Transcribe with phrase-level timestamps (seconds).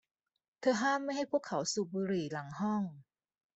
[0.59, 2.83] เธอห้ามไม่ให้พวกเขาสูบบุหรี่หลังห้อง